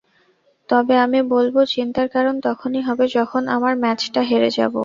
তবে 0.69 0.95
আমি 0.97 1.19
বলব, 1.33 1.55
চিন্তার 1.73 2.07
কারণ 2.15 2.35
তখনই 2.47 2.81
হবে, 2.87 3.05
যখন 3.17 3.41
আমরা 3.55 3.73
ম্যাচটা 3.83 4.21
হেরে 4.29 4.49
যাব। 4.57 4.73